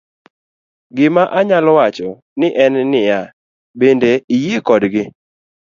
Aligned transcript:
gima 0.95 1.23
anyalo 1.39 1.71
wacho 1.79 2.07
ni 2.39 2.47
en 2.63 2.73
ni 2.91 2.99
ya, 3.09 3.21
bende 3.79 4.11
iyie 4.35 4.57
kodgi?' 4.67 5.03